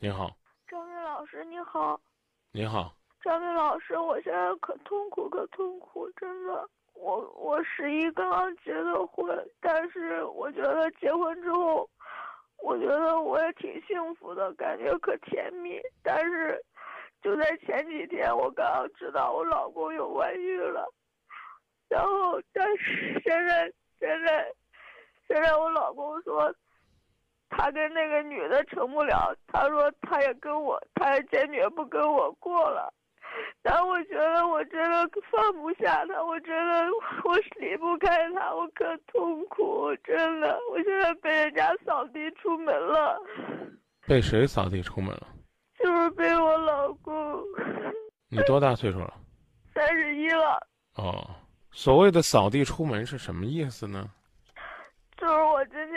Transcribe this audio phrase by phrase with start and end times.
[0.00, 0.36] 你好，
[0.68, 1.98] 张明老师你好，
[2.52, 11.88] 你好，张明老师，我现在可痛苦可痛苦，真的，我我十一刚刚结的婚，但是我觉得结婚之后，
[12.58, 16.62] 我觉得我也挺幸福的，感觉可甜蜜，但是
[17.22, 20.92] 就在前几天，我刚刚知道我老公有外遇了，
[21.88, 24.52] 然后但是现在现在
[25.26, 26.54] 现在我老公说。
[27.56, 32.92] 他跟那个女的成不了，他说他也跟我，他也坚决不跟我过了。
[33.62, 36.86] 但我觉得我真的放不下他，我真的
[37.24, 43.20] 我离不开他，我可痛苦，真的，我现在被人家扫地出门了。
[44.06, 45.26] 被谁扫地出门了？
[45.78, 47.42] 就是被我老公。
[48.30, 49.14] 你多大岁数了？
[49.74, 50.64] 三十一了。
[50.96, 51.28] 哦，
[51.72, 54.08] 所谓的扫地出门是什么意思呢？
[55.16, 55.93] 就是我之前求他，我说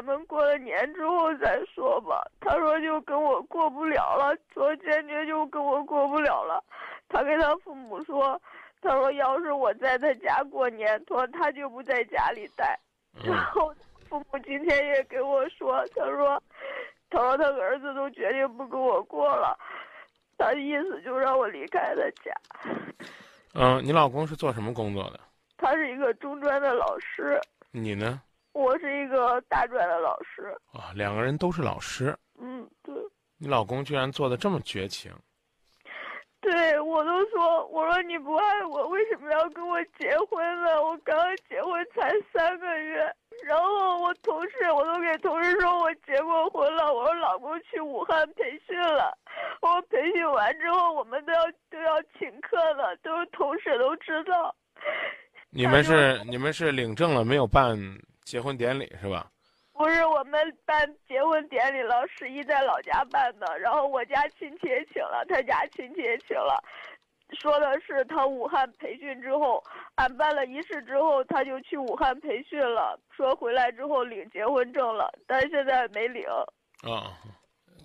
[0.00, 2.26] 咱们过了年之后再说吧。
[2.40, 6.64] 他说就跟我过不了了，说坚决就跟我过不了了。
[7.06, 8.40] 他跟他父母说，
[8.80, 12.80] 他说要是我在他家过年，他说他就不在家里待。
[13.22, 13.74] 然后
[14.08, 16.42] 父母今天也给我说，他说，
[17.10, 19.54] 他说他儿子都决定不跟我过了，
[20.38, 22.32] 他意思就让我离开他家。
[23.52, 25.20] 嗯，你老公是做什么工作的？
[25.58, 27.38] 他是一个中专的老师，
[27.70, 28.22] 你呢？
[28.52, 30.56] 我是一个大专的老师。
[30.72, 32.16] 啊，两个人都是老师。
[32.38, 32.94] 嗯，对。
[33.38, 35.12] 你老公居然做的这么绝情。
[36.42, 40.82] 对，我都说，我说你不爱我，为什么要跟我结婚呢？
[40.82, 49.16] 我刚刚结婚才三个月，然后我同事，我都给同事说我结过婚了，我说老公去武汉培训了，
[49.60, 51.40] 我说培训完之后我们都要
[51.70, 54.54] 都要请客了，都是同事都知道。
[55.50, 57.78] 你们是你们是领证了没有办
[58.24, 59.30] 结婚典礼是吧？
[59.72, 66.62] 不是，我们办结婚典礼了，十一在老家办的，然后我家亲戚也请了，他家亲戚也请了，
[67.40, 69.64] 说的是他武汉培训之后，
[69.94, 76.26] 俺办了仪式之后，他就去武汉培训了，说回来之后领结婚证了，但是现在没领。
[76.82, 77.16] 啊，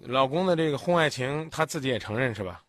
[0.01, 2.61] 老公的这个婚外情，他自己也承认是吧？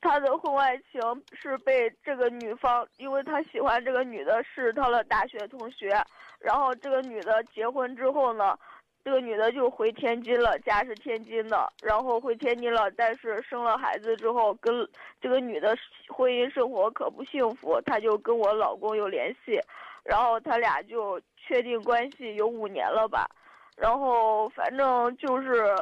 [0.00, 1.00] 他的婚外情
[1.32, 6.00] 是被这个女方，因为他喜欢这个女的是他的大学同学，
[6.38, 8.56] 然后这个女的结婚之后呢，
[9.04, 14.88] 这个女的就回天津了，家是天津的，然后回天津了，但是生了孩子之后，跟
[15.20, 15.76] 这个女的
[16.08, 19.60] 婚姻生活可不幸福，他就跟我老公有联系，
[20.04, 23.26] 然后他俩就确定关系有五年了吧，
[23.76, 25.74] 然后反正就是。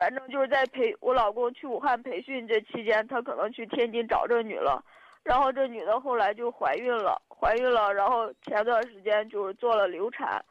[0.00, 4.82] 反正就是在培我老公去武汉培训这期间，他可能去天津找这女了，
[5.22, 10.42] 然后这女的后来就怀孕了，怀孕了，然后前段时间就是做了流产，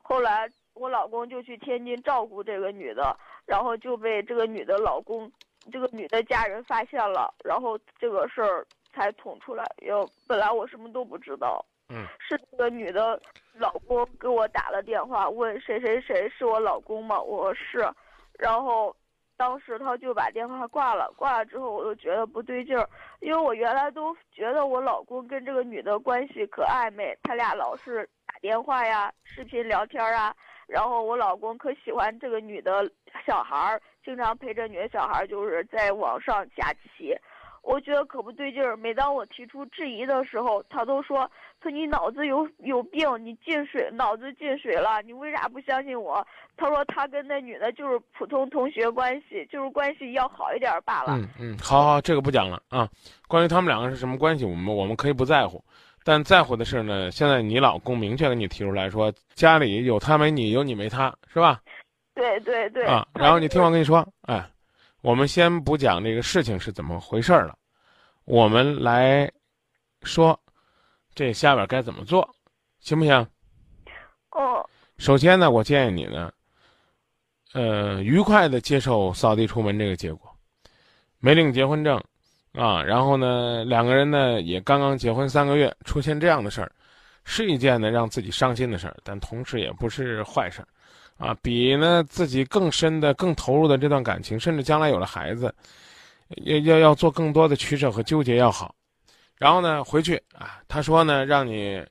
[0.00, 5.28] 后来我老公就去天津照顾这个女的，然后就被这个女的老公，
[5.72, 8.64] 这个女的家人发现了，然后这个事儿
[8.94, 9.64] 才捅出来。
[9.78, 13.20] 要本来我什么都不知道，嗯，是这个女的
[13.54, 17.20] 老公给我打了电话，问谁谁谁是我老公吗？
[17.20, 17.92] 我说是。
[18.42, 18.94] 然后，
[19.36, 21.12] 当时他就把电话挂了。
[21.16, 22.88] 挂了之后，我就觉得不对劲儿，
[23.20, 30.34] 因为我原来都觉得我老公跟这个女的关系可暧昧，他俩老是打电话呀、视频聊天啊。
[30.66, 32.90] 然后我老公可喜欢这个女的
[33.24, 37.14] 小孩儿，经常陪着女的小孩儿就是在网上下棋。
[37.62, 38.76] 我觉得可不对劲儿。
[38.76, 41.30] 每当我提出质疑的时候，他都说
[41.62, 51.16] ：“说你脑子有有病，你进水，脑子进水了，你为啥不相信我？”他说他跟那女的就是普通同学关系，就是关系要好一点罢了。
[51.16, 52.88] 嗯嗯，好好，这个不讲了啊。
[53.28, 55.62] 关于他们两个是什么关系，我们我们可以不在乎，
[56.04, 61.60] 但在乎的是呢，现在你老公明确给你提出来说，家里有他没你，有你没他，是吧？
[62.14, 62.84] 对对对。
[62.84, 64.44] 啊，然后你听我跟你说，哎。
[65.02, 67.58] 我们先不讲这个事情是怎么回事了，
[68.24, 69.30] 我们来
[70.02, 70.38] 说
[71.12, 72.28] 这下边该怎么做，
[72.78, 73.14] 行不行？
[74.30, 74.64] 哦。
[74.98, 76.32] 首先呢，我建议你呢，
[77.52, 80.32] 呃，愉快的接受扫地出门这个结果，
[81.18, 82.00] 没领结婚证，
[82.52, 86.70] 啊，然后呢，两个人呢也刚刚结婚三个月，出现这样的事儿，
[87.24, 90.68] 是一件呢让自己伤心的事儿，但同时也不是坏事儿。
[91.18, 95.54] 啊，比呢自己更深的、更投入的这段感情，甚至将来有了孩子，
[96.44, 98.74] 要要要做更多的取舍和纠结要好。
[99.36, 101.84] 然后呢，回去啊，他说呢，让你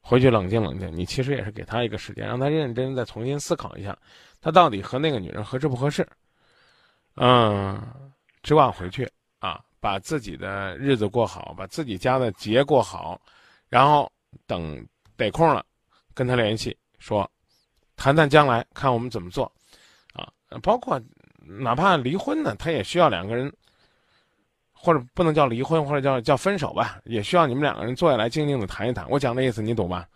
[0.00, 0.94] 回去冷静冷静。
[0.94, 3.96] 你其实也是给他一个时间，让他认真再重新思考一下，
[4.40, 6.06] 他到底和那个女人合适不合适。
[7.16, 7.80] 嗯，
[8.42, 13.20] 只管回去啊，把自己的日子过好，把自己家的节过好，
[13.68, 14.10] 然后
[14.46, 14.86] 等
[15.16, 15.64] 得空了，
[16.12, 17.30] 跟他联系说。
[17.96, 19.44] 谈谈将来，看我们怎么做，
[20.12, 20.28] 啊，
[20.62, 21.00] 包括
[21.46, 23.52] 哪怕离婚呢，他也需要两个人，
[24.72, 29.08] 或者不能叫离婚，或者叫叫分手吧，也需要你们两个人坐下来静静的谈一谈。
[29.08, 30.08] 我讲的意思你懂吧？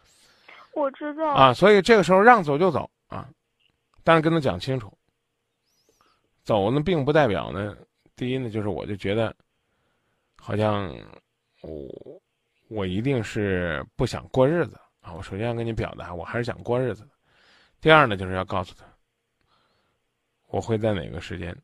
[0.74, 3.28] 我知道啊，所以这个时候让走就走啊，
[4.04, 4.92] 但是跟他讲清楚，
[6.44, 7.74] 走呢并不代表呢，
[8.14, 9.34] 第一呢就是我就觉得，
[10.38, 10.94] 好像
[11.62, 11.88] 我
[12.68, 17.15] 我一定是不想过日子啊，我首先要跟你表达我还是想过日子的。
[17.86, 18.84] 第二呢就是要告诉他，
[20.48, 21.56] 我会在哪个时间，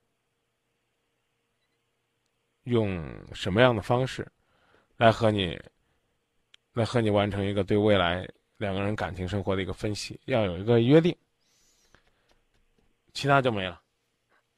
[2.62, 3.04] 用
[3.34, 4.24] 什么样的方式，
[4.96, 5.60] 来和你，
[6.74, 8.24] 来和你完成一个对未来。
[8.56, 11.12] 两个人感情生活的一个分析，要有一个约定，
[13.12, 13.82] 其他就没了。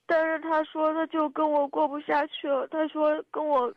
[0.04, 3.74] 但是他说他就跟我过不下去了，他说跟我，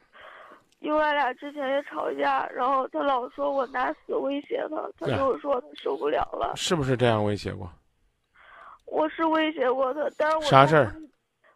[0.79, 6.53] 因为俺俩之前也吵架，然后他老说我拿死威胁他，他就说他受不了了。
[6.55, 7.71] 是不是这样威胁过？
[8.85, 10.95] 我是威胁过他，但是我啥事儿？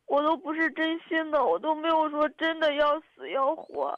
[0.08, 3.98] 我都不是真心的，我都没有说真的要死要活。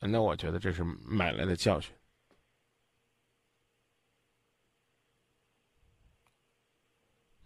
[0.00, 1.94] 那我觉得这是买来的教训。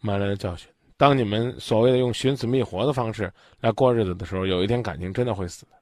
[0.00, 0.68] 买来的教训。
[0.96, 5.79] 当你们所谓的用寻死觅活的方式来过日子的时候，有一天感情真的会死的。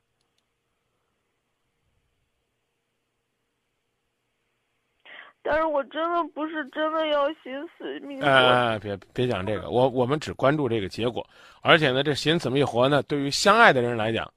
[5.50, 8.26] 但是我真的不是真的要寻死觅活。
[8.26, 11.26] 哎，别别讲这个，我我们只关注这个结果。
[11.62, 14.30] 而且呢，这寻死觅活呢，对于相爱的人来讲，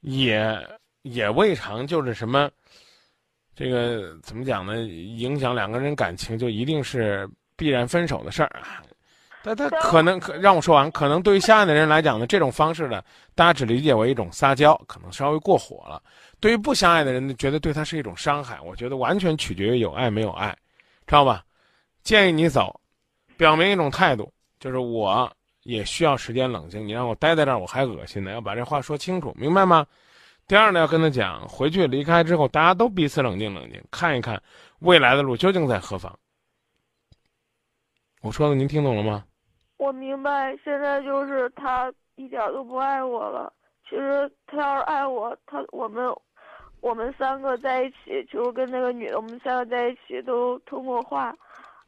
[0.00, 0.58] 也
[1.02, 2.50] 也未尝就是什么，
[3.54, 4.78] 这个怎么讲呢？
[4.80, 8.82] 影响两个人感情就一定是必然分手的事儿啊。
[9.44, 13.00] 那他可能可让我说完，可能对于相爱的人来讲呢，这种方式呢，
[13.36, 16.02] 大家只理解为一种撒娇，可能稍微过火了。
[16.40, 18.60] 对于不相爱的人，觉得对他是一种伤害。
[18.60, 20.56] 我觉得完全取决于有爱没有爱，
[21.06, 21.44] 知道吧？
[22.02, 22.80] 建议你走，
[23.36, 25.30] 表明一种态度，就是我
[25.64, 26.86] 也需要时间冷静。
[26.86, 28.30] 你让我待在这儿，我还恶心呢。
[28.30, 29.86] 要把这话说清楚，明白吗？
[30.46, 34.40] 第二呢，要跟他讲，回去离开之后，大家都彼此冷静冷静，看一看
[34.78, 36.18] 未来的路究竟在何方。
[38.22, 39.24] 我说的您听懂了吗？
[39.76, 43.52] 我明白，现在就是他一点都不爱我了。
[43.88, 46.04] 其实他要是爱我，他我们
[46.80, 51.34] 我们三个在一起，就是跟那个女的，我们三个在一起都通过话，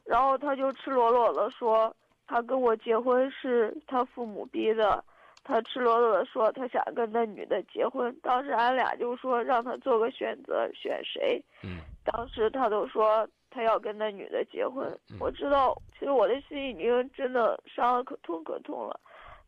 [0.05, 1.95] 然后他就赤裸裸的说，
[2.27, 5.03] 他跟我结婚是他父母逼的，
[5.43, 8.15] 他赤裸裸的说他想跟那女的结婚。
[8.21, 11.43] 当时俺俩就说让他做个选择，选谁？
[11.63, 11.79] 嗯。
[12.03, 13.27] 当时他都说。
[13.53, 18.97] 他要跟那女的结婚，我知道，其实我的心已经真的伤的可痛可痛了，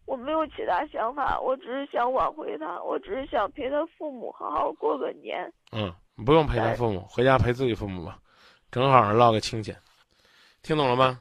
[0.06, 5.52] 我没有其他想法，我只是想挽回他，我只是想陪他父母好好过个年。
[5.72, 5.94] 嗯，
[6.26, 8.20] 不用陪他父母，回家陪自己父母吧，
[8.72, 9.76] 正好唠个清闲，
[10.62, 11.20] 听懂了吗？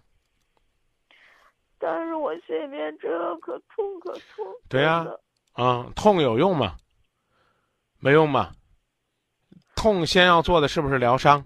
[1.79, 4.47] 但是我心里面真的可痛可痛。
[4.69, 5.07] 对呀，
[5.53, 6.77] 啊，痛有用吗？
[7.99, 8.53] 没用吧？
[9.75, 11.45] 痛先要做的是不是疗伤？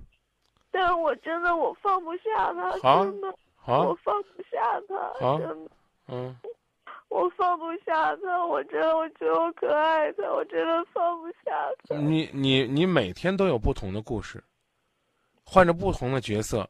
[0.71, 2.71] 但是我真的我放不下他，
[3.05, 3.35] 真的，
[3.65, 5.71] 我放不下他，真的，
[6.09, 6.37] 嗯，
[7.09, 11.51] 我放不下他，我真的我觉得我可爱他，我真的放不下
[11.89, 11.97] 他。
[11.97, 14.43] 你你你每天都有不同的故事，
[15.45, 16.69] 换着不同的角色，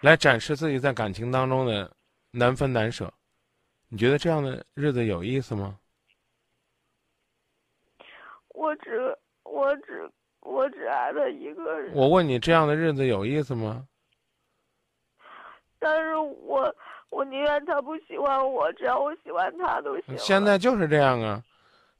[0.00, 1.90] 来展示自己在感情当中的
[2.30, 3.12] 难分难舍，
[3.88, 5.78] 你觉得这样的日子有意思吗？
[8.48, 10.10] 我只我只。
[10.40, 11.94] 我只爱他一个人。
[11.94, 13.86] 我问你，这样的日子有意思吗？
[15.78, 16.74] 但是我
[17.10, 20.16] 我宁愿他不喜欢我，只要我喜欢他都行。
[20.18, 21.42] 现在就是这样啊，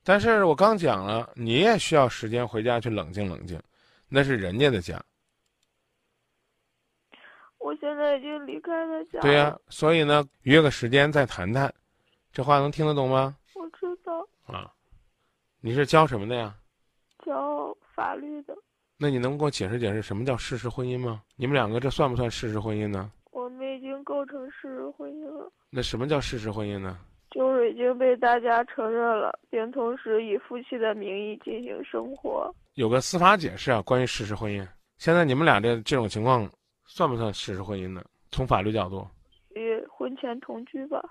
[0.04, 3.60] 但是我刚讲了，你也需要时间回家去冷静冷静，
[4.08, 5.02] 那是人家的家。
[7.58, 9.20] 我现在已经离开了家。
[9.20, 11.72] 对呀，所以呢，约个时间再谈谈，
[12.32, 13.36] 这话能听得懂吗？
[13.54, 14.26] 我知道。
[14.46, 14.72] 啊，
[15.60, 16.54] 你是教什么的呀？
[17.24, 17.76] 教。
[17.98, 18.56] 法律的，
[18.96, 21.20] 那你能给我解释解释什么叫事实婚姻吗？
[21.34, 23.10] 你们两个这算不算事实婚姻呢？
[24.04, 25.50] 构成事实婚姻了。
[25.70, 26.98] 那什么叫事实婚姻呢？
[27.30, 32.52] 就是已经被大家承认了，并同时以夫妻的名义进行生活。
[32.74, 34.66] 有个司法解释啊，关于事实婚姻。
[34.96, 36.50] 现在你们俩这这种情况，
[36.86, 38.02] 算不算事实婚姻呢？
[38.30, 39.06] 从法律角度，
[39.54, 41.02] 与婚前同居吧。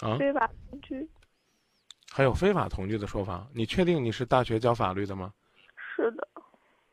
[0.00, 0.16] 啊？
[0.18, 1.06] 非法同居。
[2.10, 3.46] 还有非法同居的说法？
[3.54, 5.32] 你确定你是大学教法律的吗？
[5.76, 6.26] 是的，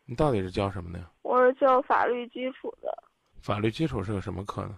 [0.06, 1.10] 你到底是教什么的呀？
[1.22, 2.94] 我是教法律基础的。
[3.42, 4.78] 法律基础是个什么课呢？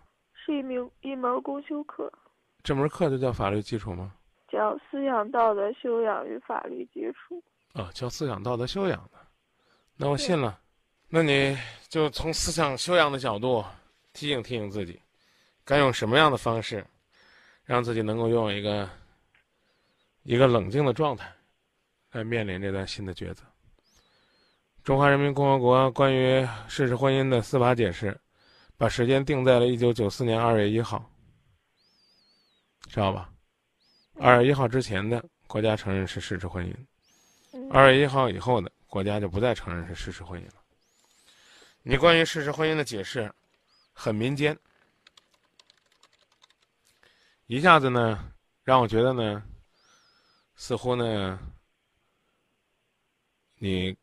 [0.50, 2.12] 是一名一门公修课。
[2.63, 4.12] 这门课就叫法律基础吗？
[4.51, 7.41] 叫思想道德修养与法律基础。
[7.74, 9.20] 啊，叫思想道德修养的，
[9.96, 10.60] 那我信了。
[11.08, 11.56] 那你
[11.88, 13.63] 就从思想修养的角度
[14.12, 15.00] 提醒提醒自己，
[15.63, 16.84] 该用什么样的方式，
[17.63, 18.89] 让自己能够拥有一个
[20.24, 21.32] 一个冷静的状态，
[22.12, 23.44] 来面临这段新的抉择。
[24.84, 28.20] 中华人民共和国关于事实婚姻的司法解释，
[28.79, 31.12] 把时间定在了一九九四年二月一号，
[32.88, 33.29] 知道吧？
[34.15, 36.74] 二月一号之前的国家承认是事实婚姻，
[37.51, 40.53] 嗯二月一号以后的国家就不再承认是事实婚姻了。
[41.81, 43.29] 你关于事实婚姻的解释
[43.91, 44.57] 很民间，
[47.48, 48.31] 一下子呢
[48.63, 49.43] 让我觉得呢，
[50.55, 51.38] 似乎呢
[53.57, 53.93] 你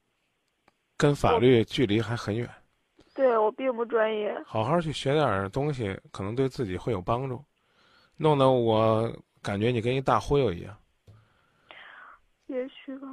[0.99, 2.47] 跟法律距离还很远。
[3.53, 4.35] 对我并不专业。
[4.45, 7.43] 好好去学点儿东西，可能对自己会有帮助。
[8.17, 9.11] 弄得我
[9.43, 10.76] 感觉你跟一大忽悠一样。
[12.47, 13.09] 也许吧，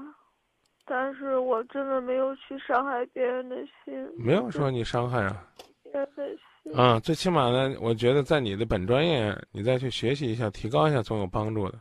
[0.86, 5.48] 但是我真的没有去伤害别人的心，没有说你伤害啊，
[5.84, 6.28] 别人的
[6.64, 6.74] 心。
[6.76, 11.80] 啊，最起码呢，我觉得在你的本专业，你再去学习一下、提高一下，总有帮助的。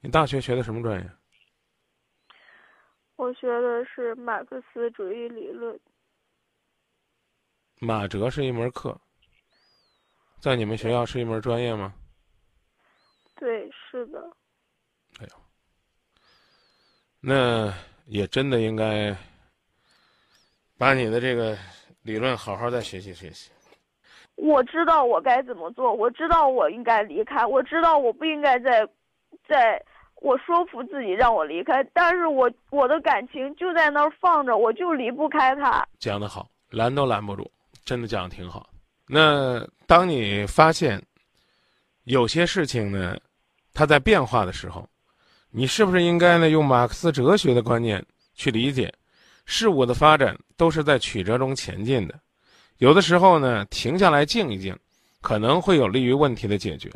[0.00, 1.10] 你大学学的什么专业？
[3.16, 5.78] 我学的是马克思主义理论，
[7.82, 8.94] 马哲是一门课，
[10.38, 11.94] 在你们学校是一门专业吗？
[13.36, 14.20] 对，是的，
[15.18, 15.32] 哎呦
[17.20, 17.72] 那
[18.04, 19.16] 也真的应该
[20.76, 21.56] 把你的这个
[22.02, 23.50] 理论好好再学习学习。
[24.34, 28.86] 我知道我该怎么做，我知道我应该离开，我知道我不应该在，
[29.48, 29.82] 在
[30.16, 35.82] 我说服自己让我离开，但是我我的感情就在那儿放着，我就离不开他。
[35.98, 37.50] 讲得好，拦都拦不住，
[37.90, 38.70] 真的讲得挺好。
[39.04, 41.02] 那当你发现
[42.04, 43.18] 有些事情呢，
[43.74, 44.88] 它在变化的时候，
[45.50, 48.00] 你是不是应该呢用马克思哲学的观念
[48.32, 48.94] 去理解，
[49.44, 52.14] 事物的发展都是在曲折中前进的，
[52.78, 54.72] 有的时候呢停下来静一静，
[55.20, 56.88] 可能会有利于问题的解决。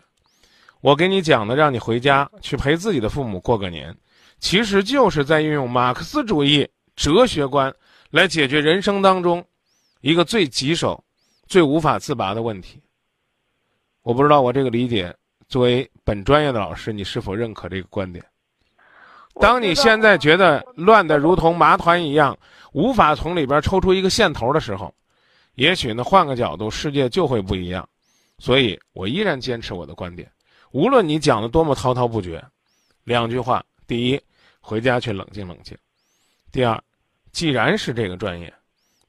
[0.81, 3.93] 我给你讲的，让你回家去陪自己的父母过个年，
[4.39, 7.75] 其实就是在运用马克思主义哲学观
[8.11, 9.45] 来解决人生当中
[10.05, 11.03] 一个最棘手、
[11.47, 12.79] 最无法自拔的问题。
[14.03, 15.17] 我不知道我这个理解，
[15.49, 18.23] 作为本专业的老师，你是否认可这个观点？
[19.41, 22.39] 当你现在觉得乱得如同麻团一样，
[22.75, 24.95] 无法从里边抽出一个线头的时候，
[25.55, 27.89] 也许呢换个角度，世界就会不一样。
[28.39, 30.31] 所以我依然坚持我的观点，
[30.73, 32.45] 无论你讲的多么滔滔不绝，
[33.05, 34.21] 两句话：第一，
[34.61, 35.75] 回家去冷静冷静；
[36.53, 36.79] 第二，
[37.33, 38.53] 既然是这个专业，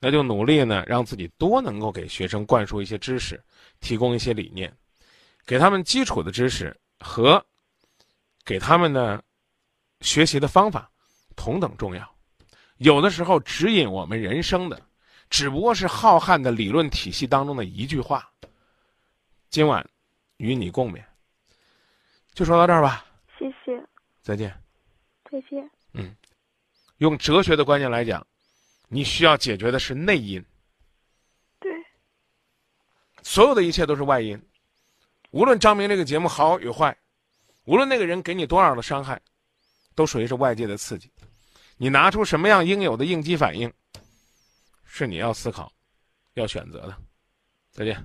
[0.06, 3.44] 那就努力呢，让自己多能够给学生灌输一些知识，
[3.80, 4.72] 提供一些理念，
[5.48, 7.44] 给他们基础的知识和
[8.46, 9.20] 给他们呢
[10.02, 10.88] 学习的方法
[11.36, 12.08] 同等重要。
[12.78, 14.80] 有的时候指引我们人生的，
[15.28, 18.32] 只不过是浩瀚的理论体系当中的一句话。
[19.50, 19.84] 今晚
[20.38, 21.04] 与你共勉，
[22.36, 23.04] 就说到这儿吧，
[23.40, 23.84] 谢谢，
[24.22, 24.56] 再见。
[25.32, 25.68] 再见。
[25.94, 26.16] 嗯
[26.98, 28.24] 用哲学的观念来讲，
[28.88, 30.44] 你需要解决的是内因，
[31.60, 31.72] 对，
[33.24, 34.42] 所有的一切都是外因。
[35.32, 36.96] 无论张明这个节目好与坏，
[37.66, 39.22] 无论那个人给你多少的伤害，
[39.96, 41.12] 都属于是外界的刺激。
[41.78, 43.72] 你拿出什么样应有的应激反应，
[44.86, 45.70] 是你要思考、
[46.36, 46.96] 要选择的。
[47.72, 47.96] 再见。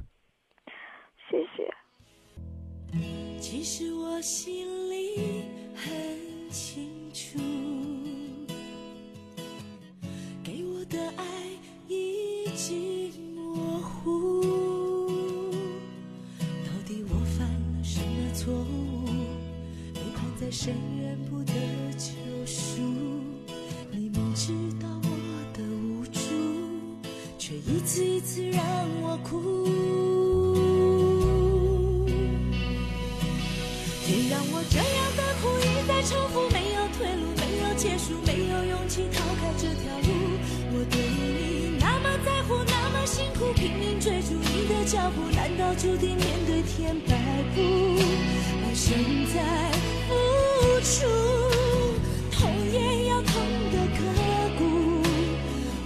[1.31, 1.73] 谢谢。
[3.41, 5.40] 其实我心里
[20.61, 21.53] 叛在深渊不得
[21.97, 22.13] 救
[22.45, 22.83] 赎。
[23.91, 25.09] 你明知道我
[25.55, 26.21] 的无助，
[27.39, 28.63] 却一次一次让
[29.01, 29.65] 我哭。
[34.07, 40.09] 别让我这样的苦一再重复，没有退路，没有结束，没有勇气逃开这条路。
[40.73, 47.17] 我对你那么在乎，那么辛苦，拼命追逐你的脚步，难道注定面对天摆
[47.55, 47.61] 布
[48.75, 48.99] 现
[49.35, 50.00] 在？
[50.11, 51.07] 付出
[52.33, 53.33] 痛也要痛
[53.71, 54.01] 的刻
[54.59, 54.63] 骨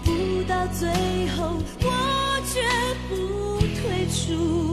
[0.03, 0.89] 不到最
[1.37, 2.63] 后我绝
[3.11, 4.64] 不退出。